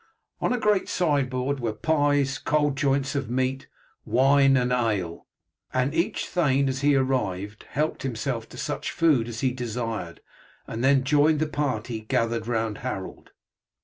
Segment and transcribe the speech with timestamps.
[0.39, 3.67] On a great sideboard were pies, cold joints of meat,
[4.03, 5.27] wine and ale,
[5.71, 10.21] and each thane as he arrived helped himself to such food as he desired,
[10.65, 13.29] and then joined the party gathered round Harold.